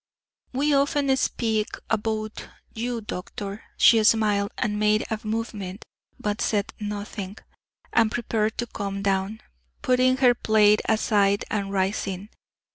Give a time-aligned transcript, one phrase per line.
[0.51, 5.85] We often speak aboot you, doctor." She smiled, and made a movement,
[6.19, 7.37] but said nothing;
[7.93, 9.41] and prepared to come down,
[9.83, 12.29] putting her plaid aside and rising.